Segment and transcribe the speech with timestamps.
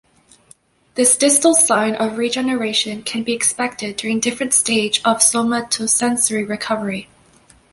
[0.95, 7.07] This distal sign of regeneration can be expected during different stage of somatosensory recovery.